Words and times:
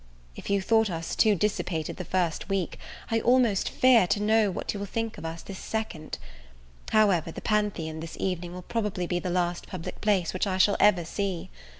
If 0.35 0.49
you 0.49 0.63
thought 0.63 0.89
us 0.89 1.15
too 1.15 1.35
dissipated 1.35 1.97
the 1.97 2.03
first 2.03 2.49
week, 2.49 2.79
I 3.11 3.19
almost 3.21 3.69
fear 3.69 4.07
to 4.07 4.19
know 4.19 4.49
what 4.49 4.73
you 4.73 4.79
will 4.79 4.87
think 4.87 5.19
of 5.19 5.25
us 5.25 5.43
this 5.43 5.59
second; 5.59 6.17
however, 6.91 7.31
the 7.31 7.39
Pantheon 7.39 7.99
this 7.99 8.17
evening 8.19 8.51
will 8.51 8.63
probably 8.63 9.05
be 9.05 9.19
the 9.19 9.29
last 9.29 9.67
public 9.67 10.01
place 10.01 10.33
which 10.33 10.47
I 10.47 10.57
shall 10.57 10.75
ever 10.79 11.05
see. 11.05 11.51